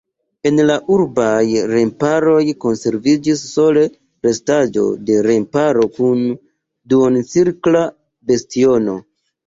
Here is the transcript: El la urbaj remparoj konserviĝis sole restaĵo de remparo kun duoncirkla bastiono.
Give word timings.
El 0.49 0.59
la 0.69 0.77
urbaj 0.93 1.43
remparoj 1.71 2.39
konserviĝis 2.65 3.45
sole 3.51 3.85
restaĵo 4.31 4.89
de 5.11 5.21
remparo 5.31 5.89
kun 6.01 6.27
duoncirkla 6.95 7.89
bastiono. 8.31 9.03